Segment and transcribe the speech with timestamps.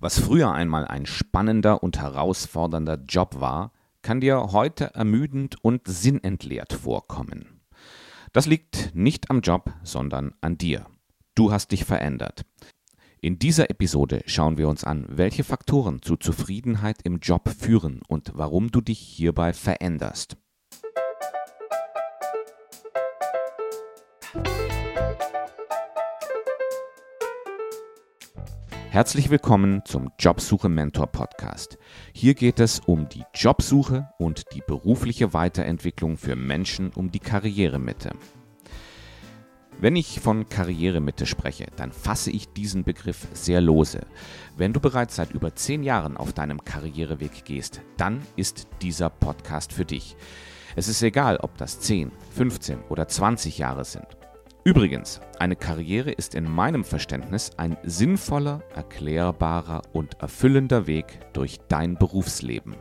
[0.00, 6.72] Was früher einmal ein spannender und herausfordernder Job war, kann dir heute ermüdend und sinnentleert
[6.72, 7.60] vorkommen.
[8.32, 10.86] Das liegt nicht am Job, sondern an dir.
[11.34, 12.44] Du hast dich verändert.
[13.20, 18.32] In dieser Episode schauen wir uns an, welche Faktoren zu Zufriedenheit im Job führen und
[18.34, 20.36] warum du dich hierbei veränderst.
[28.92, 31.78] Herzlich willkommen zum Jobsuche Mentor Podcast.
[32.12, 38.10] Hier geht es um die Jobsuche und die berufliche Weiterentwicklung für Menschen um die Karrieremitte.
[39.80, 44.02] Wenn ich von Karrieremitte spreche, dann fasse ich diesen Begriff sehr lose.
[44.58, 49.72] Wenn du bereits seit über zehn Jahren auf deinem Karriereweg gehst, dann ist dieser Podcast
[49.72, 50.16] für dich.
[50.76, 54.21] Es ist egal, ob das 10, 15 oder 20 Jahre sind.
[54.64, 61.96] Übrigens, eine Karriere ist in meinem Verständnis ein sinnvoller, erklärbarer und erfüllender Weg durch dein
[61.96, 62.76] Berufsleben.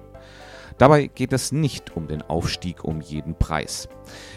[0.77, 3.89] Dabei geht es nicht um den Aufstieg um jeden Preis.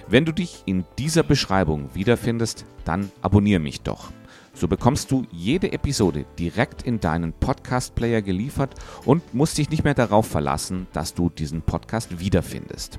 [0.09, 4.11] Wenn du dich in dieser Beschreibung wiederfindest, dann abonniere mich doch.
[4.55, 8.75] So bekommst du jede Episode direkt in deinen Podcast-Player geliefert
[9.05, 12.99] und musst dich nicht mehr darauf verlassen, dass du diesen Podcast wiederfindest.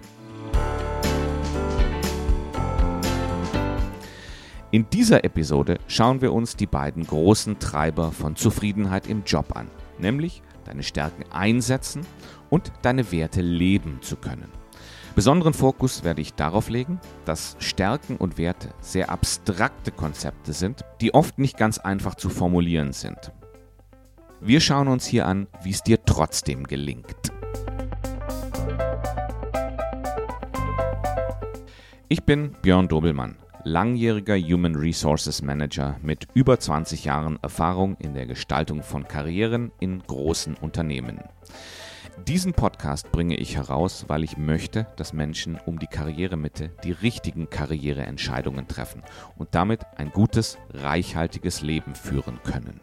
[4.75, 9.69] In dieser Episode schauen wir uns die beiden großen Treiber von Zufriedenheit im Job an,
[9.99, 12.05] nämlich deine Stärken einsetzen
[12.49, 14.51] und deine Werte leben zu können.
[15.15, 21.13] Besonderen Fokus werde ich darauf legen, dass Stärken und Werte sehr abstrakte Konzepte sind, die
[21.13, 23.31] oft nicht ganz einfach zu formulieren sind.
[24.41, 27.31] Wir schauen uns hier an, wie es dir trotzdem gelingt.
[32.09, 38.27] Ich bin Björn Dobelmann langjähriger Human Resources Manager mit über 20 Jahren Erfahrung in der
[38.27, 41.19] Gestaltung von Karrieren in großen Unternehmen.
[42.27, 47.49] Diesen Podcast bringe ich heraus, weil ich möchte, dass Menschen um die Karrieremitte die richtigen
[47.49, 49.01] Karriereentscheidungen treffen
[49.35, 52.79] und damit ein gutes, reichhaltiges Leben führen können.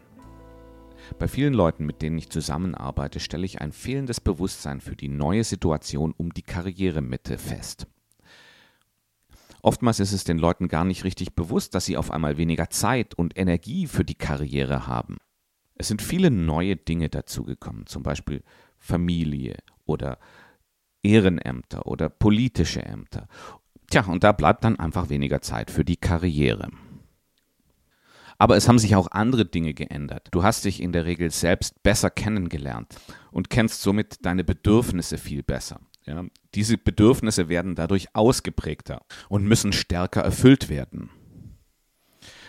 [1.17, 5.45] Bei vielen Leuten, mit denen ich zusammenarbeite, stelle ich ein fehlendes Bewusstsein für die neue
[5.45, 7.87] Situation um die Karrieremitte fest.
[9.63, 13.15] Oftmals ist es den Leuten gar nicht richtig bewusst, dass sie auf einmal weniger Zeit
[13.15, 15.17] und Energie für die Karriere haben.
[15.75, 18.43] Es sind viele neue Dinge dazugekommen, zum Beispiel
[18.77, 20.19] Familie oder
[21.01, 23.29] Ehrenämter oder politische Ämter.
[23.89, 26.69] Tja, und da bleibt dann einfach weniger Zeit für die Karriere.
[28.37, 30.27] Aber es haben sich auch andere Dinge geändert.
[30.31, 32.95] Du hast dich in der Regel selbst besser kennengelernt
[33.31, 35.79] und kennst somit deine Bedürfnisse viel besser.
[36.05, 41.09] Ja, diese Bedürfnisse werden dadurch ausgeprägter und müssen stärker erfüllt werden.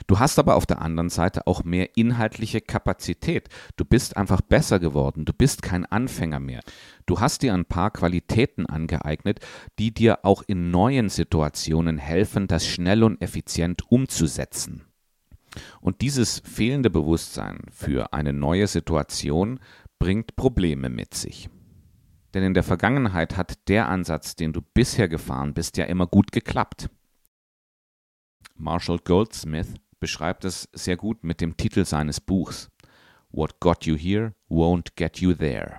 [0.07, 3.49] Du hast aber auf der anderen Seite auch mehr inhaltliche Kapazität.
[3.77, 5.25] Du bist einfach besser geworden.
[5.25, 6.61] Du bist kein Anfänger mehr.
[7.07, 9.41] Du hast dir ein paar Qualitäten angeeignet,
[9.79, 14.85] die dir auch in neuen Situationen helfen, das schnell und effizient umzusetzen.
[15.81, 19.61] Und dieses fehlende Bewusstsein für eine neue Situation
[19.99, 21.49] bringt Probleme mit sich.
[22.35, 26.33] Denn in der Vergangenheit hat der Ansatz, den du bisher gefahren bist, ja immer gut
[26.33, 26.91] geklappt.
[28.57, 32.71] Marshall Goldsmith beschreibt es sehr gut mit dem Titel seines Buchs
[33.31, 35.79] What got you here won't get you there.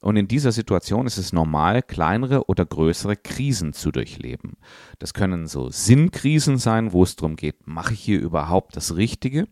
[0.00, 4.56] Und in dieser Situation ist es normal, kleinere oder größere Krisen zu durchleben.
[5.00, 9.48] Das können so Sinnkrisen sein, wo es darum geht, mache ich hier überhaupt das Richtige?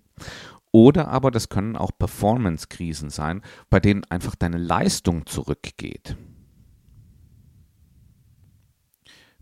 [0.72, 6.16] Oder aber das können auch Performance-Krisen sein, bei denen einfach deine Leistung zurückgeht.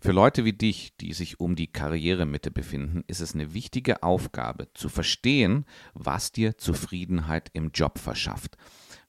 [0.05, 4.69] Für Leute wie dich, die sich um die Karrieremitte befinden, ist es eine wichtige Aufgabe
[4.75, 5.65] zu verstehen,
[5.95, 8.59] was dir Zufriedenheit im Job verschafft.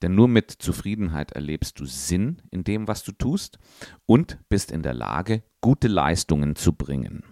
[0.02, 3.60] Denn nur mit Zufriedenheit erlebst du Sinn in dem, was du tust
[4.06, 7.24] und bist in der Lage, gute Leistungen zu bringen.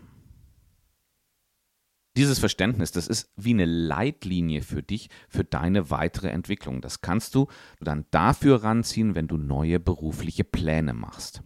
[2.15, 6.81] Dieses Verständnis, das ist wie eine Leitlinie für dich, für deine weitere Entwicklung.
[6.81, 7.47] Das kannst du
[7.79, 11.41] dann dafür ranziehen, wenn du neue berufliche Pläne machst.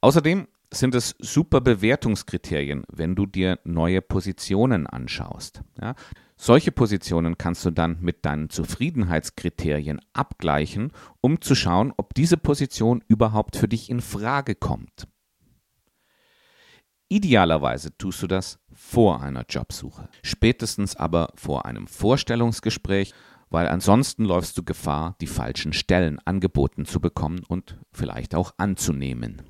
[0.00, 5.62] Außerdem sind es super Bewertungskriterien, wenn du dir neue Positionen anschaust.
[5.80, 5.94] Ja?
[6.36, 13.02] Solche Positionen kannst du dann mit deinen Zufriedenheitskriterien abgleichen, um zu schauen, ob diese Position
[13.08, 15.08] überhaupt für dich in Frage kommt.
[17.10, 23.14] Idealerweise tust du das vor einer Jobsuche, spätestens aber vor einem Vorstellungsgespräch,
[23.48, 29.42] weil ansonsten läufst du Gefahr, die falschen Stellen angeboten zu bekommen und vielleicht auch anzunehmen.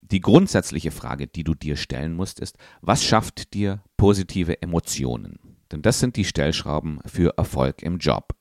[0.00, 5.56] Die grundsätzliche Frage, die du dir stellen musst, ist, was schafft dir positive Emotionen?
[5.72, 8.36] Denn das sind die Stellschrauben für Erfolg im Job.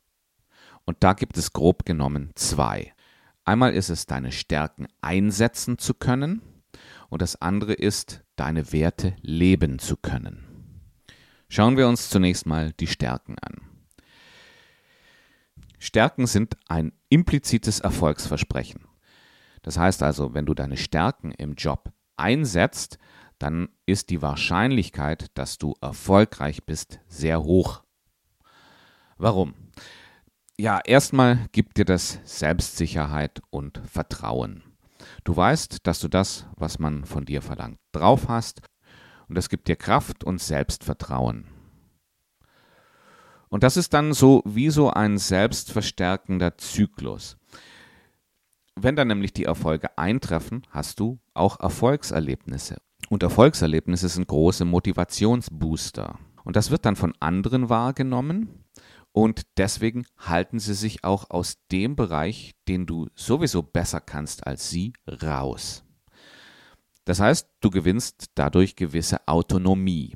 [0.85, 2.93] Und da gibt es grob genommen zwei.
[3.43, 6.43] Einmal ist es, deine Stärken einsetzen zu können
[7.11, 10.47] und das andere ist, deine Werte leben zu können.
[11.49, 13.61] Schauen wir uns zunächst mal die Stärken an.
[15.77, 18.87] Stärken sind ein implizites Erfolgsversprechen.
[19.61, 22.97] Das heißt also, wenn du deine Stärken im Job einsetzt,
[23.39, 27.83] dann ist die Wahrscheinlichkeit, dass du erfolgreich bist, sehr hoch.
[29.17, 29.53] Warum?
[30.57, 34.70] Ja, erstmal gibt dir das Selbstsicherheit und Vertrauen.
[35.23, 38.61] Du weißt, dass du das, was man von dir verlangt, drauf hast
[39.27, 41.45] und das gibt dir Kraft und Selbstvertrauen.
[43.49, 47.37] Und das ist dann so wie so ein selbstverstärkender Zyklus.
[48.75, 52.77] Wenn dann nämlich die Erfolge eintreffen, hast du auch Erfolgserlebnisse.
[53.09, 56.17] Und Erfolgserlebnisse sind große Motivationsbooster.
[56.45, 58.60] Und das wird dann von anderen wahrgenommen
[59.13, 64.69] und deswegen halten sie sich auch aus dem Bereich, den du sowieso besser kannst als
[64.69, 65.83] sie, raus.
[67.05, 70.15] Das heißt, du gewinnst dadurch gewisse Autonomie.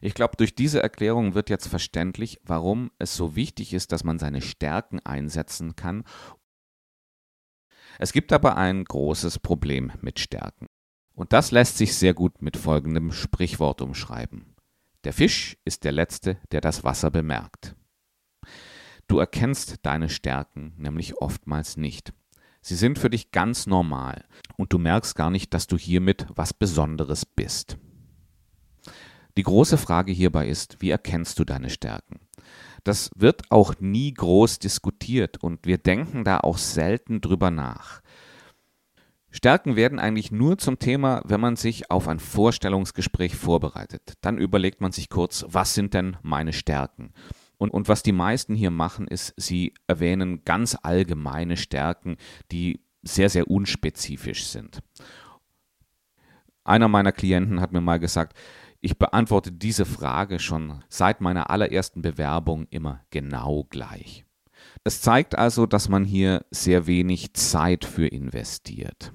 [0.00, 4.18] Ich glaube, durch diese Erklärung wird jetzt verständlich, warum es so wichtig ist, dass man
[4.18, 6.04] seine Stärken einsetzen kann.
[7.98, 10.66] Es gibt aber ein großes Problem mit Stärken.
[11.14, 14.55] Und das lässt sich sehr gut mit folgendem Sprichwort umschreiben.
[15.06, 17.76] Der Fisch ist der Letzte, der das Wasser bemerkt.
[19.06, 22.12] Du erkennst deine Stärken nämlich oftmals nicht.
[22.60, 24.24] Sie sind für dich ganz normal
[24.56, 27.78] und du merkst gar nicht, dass du hiermit was Besonderes bist.
[29.36, 32.18] Die große Frage hierbei ist, wie erkennst du deine Stärken?
[32.82, 38.00] Das wird auch nie groß diskutiert und wir denken da auch selten drüber nach.
[39.36, 44.14] Stärken werden eigentlich nur zum Thema, wenn man sich auf ein Vorstellungsgespräch vorbereitet.
[44.22, 47.12] Dann überlegt man sich kurz, was sind denn meine Stärken?
[47.58, 52.16] Und, und was die meisten hier machen, ist, sie erwähnen ganz allgemeine Stärken,
[52.50, 54.80] die sehr, sehr unspezifisch sind.
[56.64, 58.34] Einer meiner Klienten hat mir mal gesagt,
[58.80, 64.24] ich beantworte diese Frage schon seit meiner allerersten Bewerbung immer genau gleich.
[64.82, 69.12] Es zeigt also, dass man hier sehr wenig Zeit für investiert.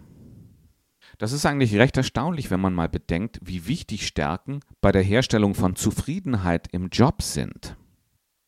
[1.22, 5.54] Das ist eigentlich recht erstaunlich, wenn man mal bedenkt, wie wichtig Stärken bei der Herstellung
[5.54, 7.78] von Zufriedenheit im Job sind.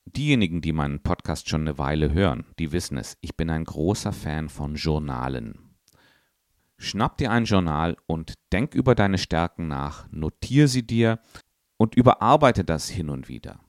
[0.05, 4.11] Diejenigen, die meinen Podcast schon eine Weile hören, die wissen es, ich bin ein großer
[4.11, 5.75] Fan von Journalen.
[6.79, 11.19] Schnapp dir ein Journal und denk über deine Stärken nach, notiere sie dir
[11.77, 13.59] und überarbeite das hin und wieder.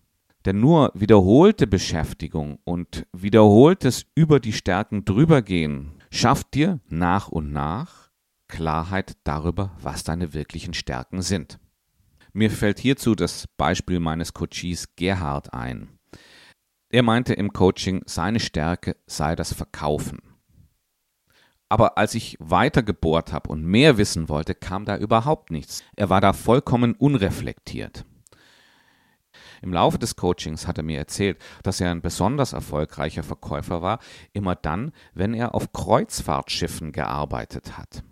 [0.46, 8.03] Denn nur wiederholte Beschäftigung und wiederholtes über die Stärken drübergehen schafft dir nach und nach
[8.48, 11.58] Klarheit darüber, was deine wirklichen Stärken sind.
[12.32, 15.98] Mir fällt hierzu das Beispiel meines Coaches Gerhard ein.
[16.90, 20.20] Er meinte im Coaching, seine Stärke sei das Verkaufen.
[21.68, 25.82] Aber als ich weiter gebohrt habe und mehr wissen wollte, kam da überhaupt nichts.
[25.96, 28.04] Er war da vollkommen unreflektiert.
[29.62, 33.98] Im Laufe des Coachings hat er mir erzählt, dass er ein besonders erfolgreicher Verkäufer war,
[34.32, 38.04] immer dann, wenn er auf Kreuzfahrtschiffen gearbeitet hat.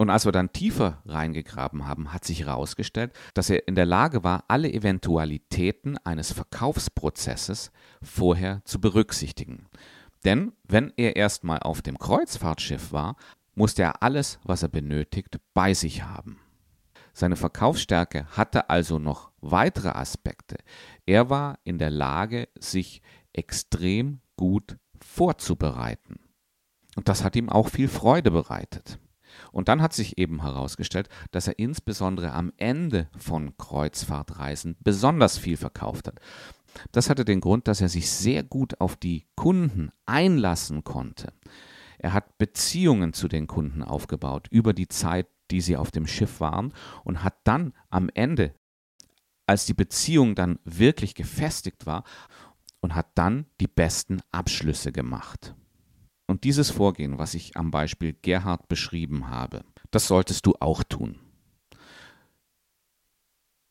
[0.00, 4.22] Und als wir dann tiefer reingegraben haben, hat sich herausgestellt, dass er in der Lage
[4.22, 9.66] war, alle Eventualitäten eines Verkaufsprozesses vorher zu berücksichtigen.
[10.24, 13.16] Denn wenn er erstmal auf dem Kreuzfahrtschiff war,
[13.56, 16.38] musste er alles, was er benötigt, bei sich haben.
[17.12, 20.58] Seine Verkaufsstärke hatte also noch weitere Aspekte.
[21.06, 26.20] Er war in der Lage, sich extrem gut vorzubereiten.
[26.94, 29.00] Und das hat ihm auch viel Freude bereitet.
[29.58, 35.56] Und dann hat sich eben herausgestellt, dass er insbesondere am Ende von Kreuzfahrtreisen besonders viel
[35.56, 36.20] verkauft hat.
[36.92, 41.32] Das hatte den Grund, dass er sich sehr gut auf die Kunden einlassen konnte.
[41.98, 46.38] Er hat Beziehungen zu den Kunden aufgebaut über die Zeit, die sie auf dem Schiff
[46.38, 46.72] waren
[47.02, 48.54] und hat dann am Ende,
[49.44, 52.04] als die Beziehung dann wirklich gefestigt war,
[52.80, 55.56] und hat dann die besten Abschlüsse gemacht.
[56.28, 61.18] Und dieses Vorgehen, was ich am Beispiel Gerhard beschrieben habe, das solltest du auch tun.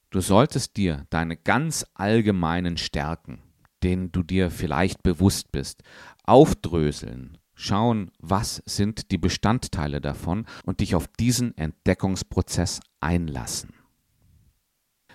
[0.09, 3.43] Du solltest dir deine ganz allgemeinen Stärken,
[3.83, 5.83] denen du dir vielleicht bewusst bist,
[6.23, 13.73] aufdröseln, schauen, was sind die Bestandteile davon und dich auf diesen Entdeckungsprozess einlassen.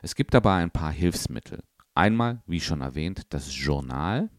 [0.00, 1.64] Es gibt dabei ein paar Hilfsmittel.
[1.94, 4.30] Einmal, wie schon erwähnt, das Journal,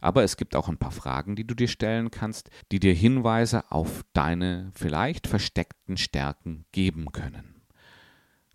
[0.00, 3.70] aber es gibt auch ein paar Fragen, die du dir stellen kannst, die dir Hinweise
[3.70, 7.62] auf deine vielleicht versteckten Stärken geben können.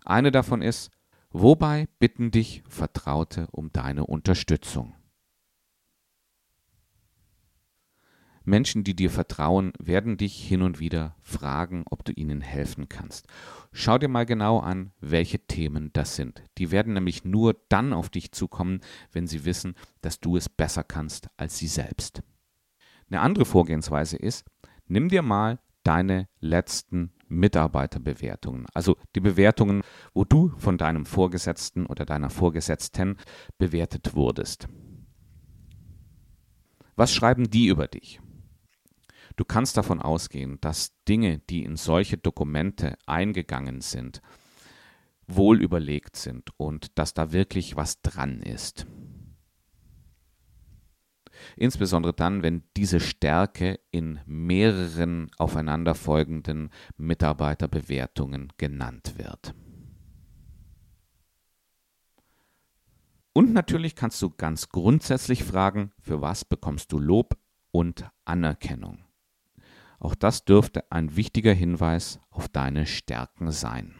[0.04, 0.90] Eine davon ist,
[1.30, 4.94] wobei bitten dich Vertraute um deine Unterstützung?
[8.46, 13.26] Menschen, die dir vertrauen, werden dich hin und wieder fragen, ob du ihnen helfen kannst.
[13.72, 16.42] Schau dir mal genau an, welche Themen das sind.
[16.56, 18.80] Die werden nämlich nur dann auf dich zukommen,
[19.12, 22.22] wenn sie wissen, dass du es besser kannst als sie selbst.
[23.10, 24.44] Eine andere Vorgehensweise ist,
[24.86, 29.82] nimm dir mal deine letzten Mitarbeiterbewertungen, also die Bewertungen,
[30.14, 33.16] wo du von deinem Vorgesetzten oder deiner Vorgesetzten
[33.58, 34.68] bewertet wurdest.
[36.94, 38.20] Was schreiben die über dich?
[39.36, 44.22] Du kannst davon ausgehen, dass Dinge, die in solche Dokumente eingegangen sind,
[45.26, 48.86] wohl überlegt sind und dass da wirklich was dran ist.
[51.56, 59.54] Insbesondere dann, wenn diese Stärke in mehreren aufeinanderfolgenden Mitarbeiterbewertungen genannt wird.
[63.34, 67.36] Und natürlich kannst du ganz grundsätzlich fragen, für was bekommst du Lob
[67.70, 69.05] und Anerkennung.
[69.98, 73.94] Auch das dürfte ein wichtiger Hinweis auf deine Stärken sein.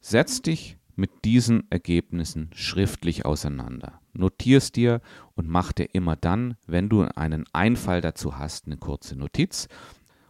[0.00, 4.00] Setz dich mit diesen Ergebnissen schriftlich auseinander.
[4.12, 5.00] Notierst dir
[5.34, 9.68] und mach dir immer dann, wenn du einen Einfall dazu hast, eine kurze Notiz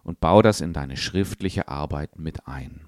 [0.03, 2.83] und bau das in deine schriftliche Arbeit mit ein.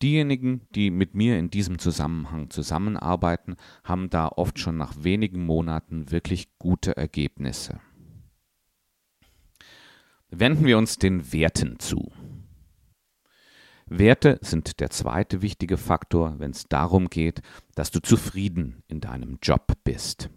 [0.00, 6.12] Diejenigen, die mit mir in diesem Zusammenhang zusammenarbeiten, haben da oft schon nach wenigen Monaten
[6.12, 7.80] wirklich gute Ergebnisse.
[10.30, 12.12] Wenden wir uns den Werten zu.
[13.86, 17.40] Werte sind der zweite wichtige Faktor, wenn es darum geht,
[17.74, 20.28] dass du zufrieden in deinem Job bist.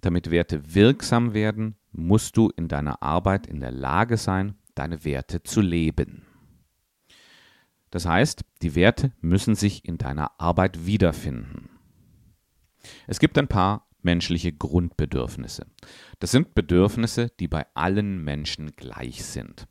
[0.00, 5.42] Damit Werte wirksam werden, musst du in deiner Arbeit in der Lage sein, deine Werte
[5.42, 6.22] zu leben.
[7.90, 11.70] Das heißt, die Werte müssen sich in deiner Arbeit wiederfinden.
[13.08, 15.66] Es gibt ein paar menschliche Grundbedürfnisse.
[16.20, 19.66] Das sind Bedürfnisse, die bei allen Menschen gleich sind.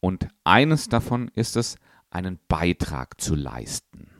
[0.00, 1.76] Und eines davon ist es,
[2.10, 4.10] einen Beitrag zu leisten.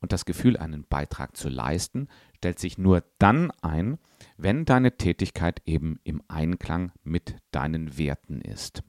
[0.00, 3.98] Und das Gefühl, einen Beitrag zu leisten, stellt sich nur dann ein,
[4.36, 8.82] wenn deine Tätigkeit eben im Einklang mit deinen Werten ist.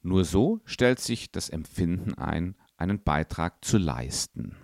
[0.00, 4.56] Nur so stellt sich das Empfinden ein, einen Beitrag zu leisten.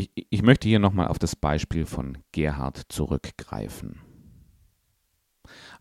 [0.00, 4.00] Ich, ich möchte hier nochmal auf das Beispiel von Gerhard zurückgreifen.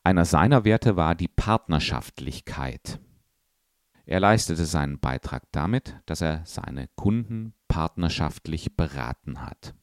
[0.04, 3.00] Einer seiner Werte war die Partnerschaftlichkeit.
[4.06, 9.74] Er leistete seinen Beitrag damit, dass er seine Kunden partnerschaftlich beraten hat.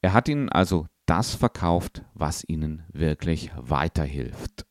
[0.00, 4.64] Er hat ihnen also das verkauft, was ihnen wirklich weiterhilft.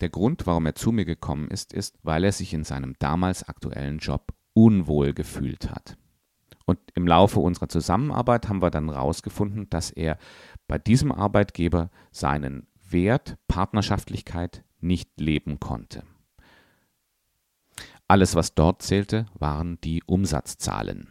[0.00, 3.46] Der Grund, warum er zu mir gekommen ist, ist, weil er sich in seinem damals
[3.46, 5.98] aktuellen Job unwohl gefühlt hat.
[6.68, 10.18] Und im Laufe unserer Zusammenarbeit haben wir dann herausgefunden, dass er
[10.66, 16.02] bei diesem Arbeitgeber seinen Wert Partnerschaftlichkeit nicht leben konnte.
[18.06, 21.08] Alles, was dort zählte, waren die Umsatzzahlen.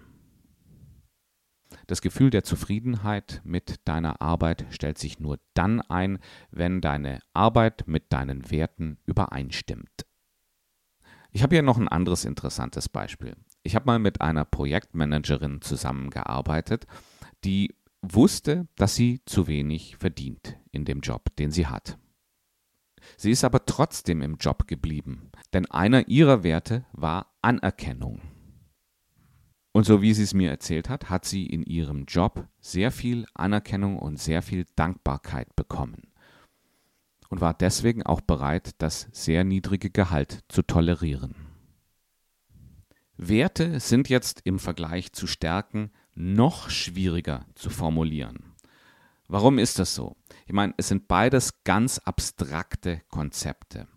[1.87, 6.19] Das Gefühl der Zufriedenheit mit deiner Arbeit stellt sich nur dann ein,
[6.51, 10.05] wenn deine Arbeit mit deinen Werten übereinstimmt.
[11.31, 13.35] Ich habe hier noch ein anderes interessantes Beispiel.
[13.67, 16.87] Ich habe mal mit einer Projektmanagerin zusammengearbeitet,
[17.43, 21.97] die wusste, dass sie zu wenig verdient in dem Job, den sie hat.
[23.17, 28.21] Sie ist aber trotzdem im Job geblieben, denn einer ihrer Werte war Anerkennung.
[29.73, 33.25] Und so wie sie es mir erzählt hat, hat sie in ihrem Job sehr viel
[33.33, 36.13] Anerkennung und sehr viel Dankbarkeit bekommen
[37.27, 41.46] und war deswegen auch bereit, das sehr niedrige Gehalt zu tolerieren.
[43.17, 48.53] Werte sind jetzt im Vergleich zu Stärken noch schwieriger zu formulieren.
[49.27, 50.15] Warum ist das so?
[50.45, 53.87] Ich meine, es sind beides ganz abstrakte Konzepte.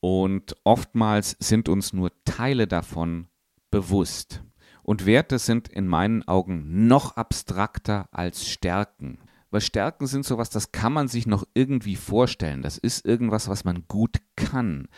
[0.00, 3.28] Und oftmals sind uns nur Teile davon
[3.70, 4.42] bewusst.
[4.82, 9.18] Und Werte sind in meinen Augen noch abstrakter als Stärken.
[9.50, 12.62] Weil Stärken sind sowas, das kann man sich noch irgendwie vorstellen.
[12.62, 14.88] Das ist irgendwas, was man gut kann.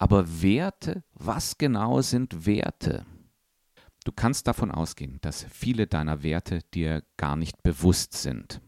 [0.00, 3.04] Aber Werte, was genau sind Werte?
[4.04, 8.62] Du kannst davon ausgehen, dass viele deiner Werte dir gar nicht bewusst sind.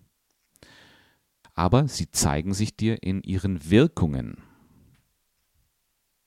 [1.55, 4.43] Aber sie zeigen sich dir in ihren Wirkungen.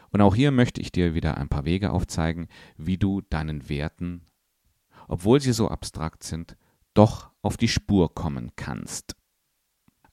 [0.10, 4.26] Und auch hier möchte ich dir wieder ein paar Wege aufzeigen, wie du deinen Werten,
[5.08, 6.58] obwohl sie so abstrakt sind,
[6.96, 9.16] doch auf die Spur kommen kannst.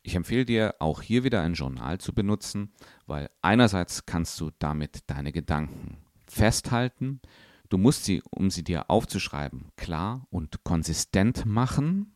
[0.02, 2.72] Ich empfehle dir auch hier wieder ein Journal zu benutzen,
[3.06, 7.20] weil einerseits kannst du damit deine Gedanken festhalten,
[7.68, 12.14] du musst sie, um sie dir aufzuschreiben, klar und konsistent machen.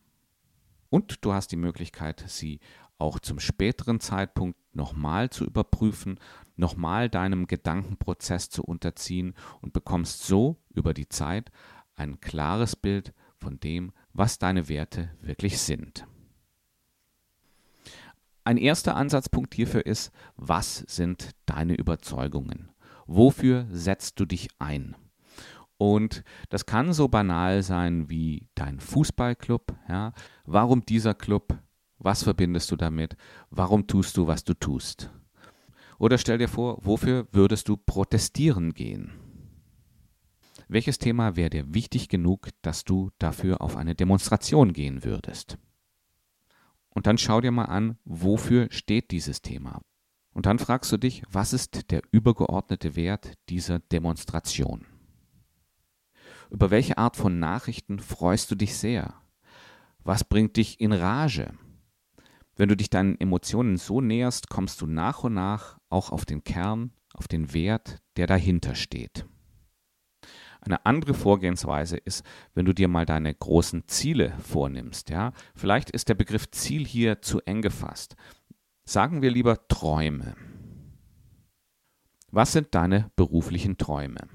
[0.89, 2.59] Und du hast die Möglichkeit, sie
[2.97, 6.19] auch zum späteren Zeitpunkt nochmal zu überprüfen,
[6.55, 11.51] nochmal deinem Gedankenprozess zu unterziehen und bekommst so über die Zeit
[11.95, 16.07] ein klares Bild von dem, was deine Werte wirklich sind.
[18.47, 22.71] Ein erster Ansatzpunkt hierfür ist, was sind deine Überzeugungen?
[23.05, 24.95] Wofür setzt du dich ein?
[25.77, 29.75] Und das kann so banal sein wie dein Fußballclub.
[29.89, 30.13] Ja?
[30.45, 31.59] Warum dieser Club?
[31.97, 33.17] Was verbindest du damit?
[33.49, 35.11] Warum tust du, was du tust?
[35.99, 39.11] Oder stell dir vor, wofür würdest du protestieren gehen?
[40.69, 45.57] Welches Thema wäre dir wichtig genug, dass du dafür auf eine Demonstration gehen würdest?
[46.97, 49.81] Und dann schau dir mal an, wofür steht dieses Thema?
[50.33, 54.83] Und dann fragst du dich, was ist der übergeordnete Wert dieser Demonstration?
[56.49, 59.13] Über welche Art von Nachrichten freust du dich sehr?
[59.99, 61.53] Was bringt dich in Rage?
[62.55, 66.43] Wenn du dich deinen Emotionen so näherst, kommst du nach und nach auch auf den
[66.43, 69.27] Kern, auf den Wert, der dahinter steht.
[70.67, 75.09] Eine andere Vorgehensweise ist, wenn du dir mal deine großen Ziele vornimmst.
[75.09, 75.33] Ja?
[75.55, 78.15] Vielleicht ist der Begriff Ziel hier zu eng gefasst.
[78.83, 80.35] Sagen wir lieber Träume.
[82.31, 84.27] Was sind deine beruflichen Träume?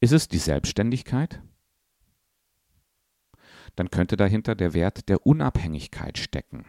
[0.00, 1.42] Ist es die Selbstständigkeit?
[3.76, 6.64] dann könnte dahinter der Wert der Unabhängigkeit stecken.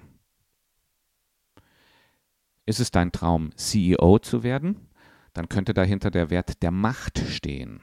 [2.66, 4.90] Ist es dein Traum, CEO zu werden?
[5.36, 7.82] Dann könnte dahinter der Wert der Macht stehen.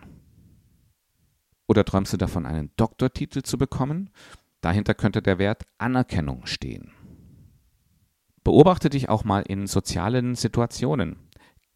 [1.68, 4.10] Oder träumst du davon, einen Doktortitel zu bekommen?
[4.62, 6.92] Dahinter könnte der Wert Anerkennung stehen.
[8.42, 11.16] Beobachte dich auch mal in sozialen Situationen.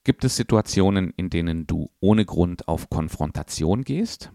[0.03, 4.33] Gibt es Situationen, in denen du ohne Grund auf Konfrontation gehst?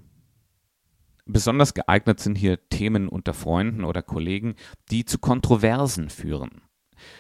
[1.26, 4.56] Besonders geeignet sind hier Themen unter Freunden oder Kollegen,
[4.92, 6.62] die zu Kontroversen führen.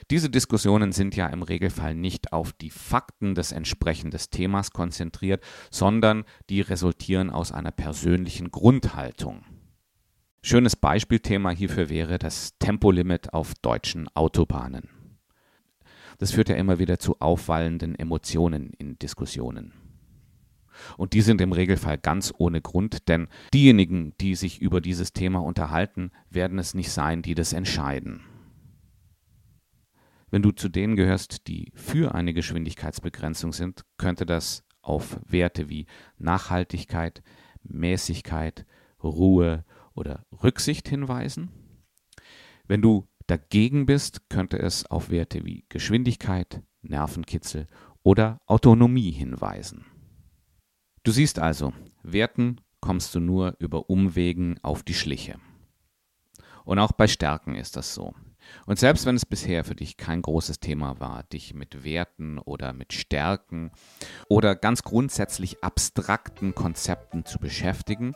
[0.10, 6.24] Diese Diskussionen sind ja im Regelfall nicht auf die Fakten des entsprechenden Themas konzentriert, sondern
[6.50, 9.46] die resultieren aus einer persönlichen Grundhaltung.
[10.44, 14.89] Schönes Beispielthema hierfür wäre das Tempolimit auf deutschen Autobahnen.
[16.17, 19.74] Das führt ja immer wieder zu aufwallenden Emotionen in Diskussionen.
[20.98, 25.39] Und die sind im Regelfall ganz ohne Grund, denn diejenigen, die sich über dieses Thema
[25.39, 28.22] unterhalten, werden es nicht sein, die das entscheiden.
[30.32, 35.86] Wenn du zu denen gehörst, die für eine Geschwindigkeitsbegrenzung sind, könnte das auf Werte wie
[36.17, 37.22] Nachhaltigkeit,
[37.63, 38.65] Mäßigkeit,
[39.04, 41.52] Ruhe oder Rücksicht hinweisen.
[42.65, 47.67] Wenn du dagegen bist, könnte es auf Werte wie Geschwindigkeit, Nervenkitzel
[48.02, 49.86] oder Autonomie hinweisen.
[51.04, 55.39] Du siehst also, Werten kommst du nur über Umwegen auf die Schliche.
[56.63, 58.13] Und auch bei Stärken ist das so.
[58.65, 62.73] Und selbst wenn es bisher für dich kein großes Thema war, dich mit Werten oder
[62.73, 63.71] mit Stärken
[64.27, 68.13] oder ganz grundsätzlich abstrakten Konzepten zu beschäftigen,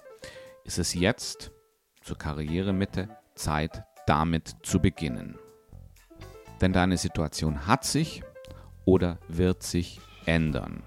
[0.63, 1.51] ist es jetzt
[2.01, 5.37] zur Karrieremitte Zeit, damit zu beginnen.
[6.61, 8.23] Denn deine Situation hat sich
[8.85, 10.83] oder wird sich ändern.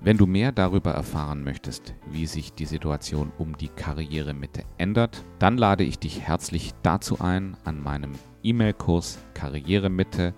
[0.00, 5.56] Wenn du mehr darüber erfahren möchtest, wie sich die Situation um die Karrieremitte ändert, dann
[5.56, 10.34] lade ich dich herzlich dazu ein, an meinem E-Mail-Kurs Karrieremitte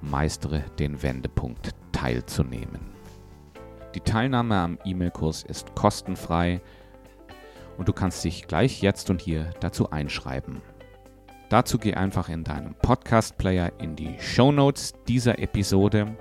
[0.00, 2.80] Meistere den Wendepunkt teilzunehmen.
[3.94, 6.60] Die Teilnahme am E-Mail-Kurs ist kostenfrei
[7.78, 10.60] und du kannst dich gleich jetzt und hier dazu einschreiben.
[11.48, 16.16] Dazu geh einfach in deinem Podcast-Player in die Show Notes dieser Episode.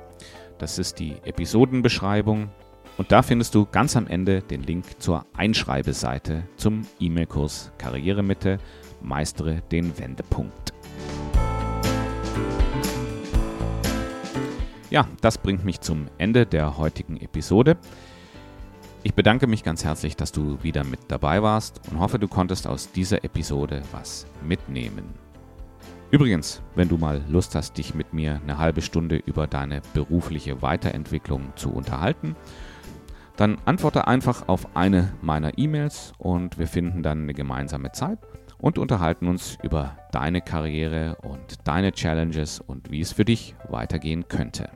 [0.57, 2.49] Das ist die Episodenbeschreibung
[2.97, 8.59] und da findest du ganz am Ende den Link zur Einschreibeseite zum E-Mail-Kurs Karrieremitte
[9.01, 10.72] Meistere den Wendepunkt.
[14.93, 17.77] Ja, das bringt mich zum Ende der heutigen Episode.
[19.01, 22.67] Ich bedanke mich ganz herzlich, dass du wieder mit dabei warst und hoffe, du konntest
[22.67, 25.05] aus dieser Episode was mitnehmen.
[26.11, 30.61] Übrigens, wenn du mal Lust hast, dich mit mir eine halbe Stunde über deine berufliche
[30.61, 32.35] Weiterentwicklung zu unterhalten,
[33.35, 38.19] dann antworte einfach auf eine meiner E-Mails und wir finden dann eine gemeinsame Zeit
[38.59, 44.27] und unterhalten uns über deine Karriere und deine Challenges und wie es für dich weitergehen
[44.27, 44.69] könnte.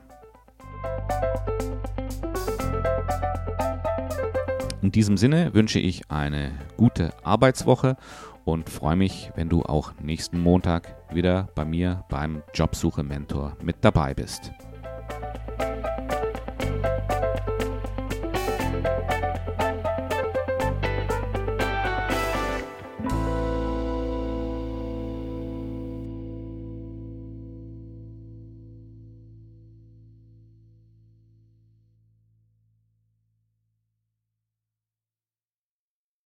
[4.80, 7.96] In diesem Sinne wünsche ich eine gute Arbeitswoche
[8.44, 13.76] und freue mich, wenn du auch nächsten Montag wieder bei mir beim Jobsuche Mentor mit
[13.82, 14.52] dabei bist.